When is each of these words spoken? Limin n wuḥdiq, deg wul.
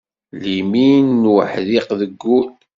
Limin 0.41 1.07
n 1.21 1.23
wuḥdiq, 1.31 1.87
deg 1.99 2.13
wul. 2.27 2.47